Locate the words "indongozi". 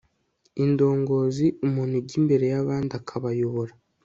0.63-1.45